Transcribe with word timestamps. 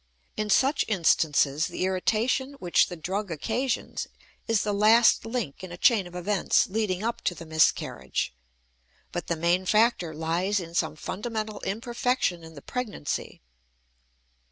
In 0.35 0.49
such 0.49 0.83
instances 0.87 1.67
the 1.67 1.85
irritation 1.85 2.53
which 2.53 2.87
the 2.87 2.95
drug 2.95 3.29
occasions 3.29 4.07
is 4.47 4.63
the 4.63 4.73
last 4.73 5.27
link 5.27 5.63
in 5.63 5.71
a 5.71 5.77
chain 5.77 6.07
of 6.07 6.15
events 6.15 6.65
leading 6.65 7.03
up 7.03 7.21
to 7.25 7.35
the 7.35 7.45
miscarriage, 7.45 8.33
but 9.11 9.27
the 9.27 9.35
main 9.35 9.63
factor 9.67 10.15
lies 10.15 10.59
in 10.59 10.73
some 10.73 10.95
fundamental 10.95 11.59
imperfection 11.59 12.43
in 12.43 12.55
the 12.55 12.63
pregnancy. 12.63 13.43